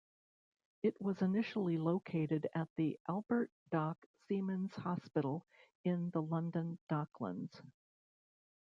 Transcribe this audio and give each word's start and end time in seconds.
It 0.81 0.99
was 0.99 1.21
initially 1.21 1.77
located 1.77 2.49
at 2.55 2.67
the 2.75 2.99
Albert 3.07 3.51
Dock 3.69 4.03
Seamen's 4.27 4.73
Hospital 4.77 5.45
in 5.83 6.09
the 6.09 6.23
London 6.23 6.79
Docklands. 6.89 7.61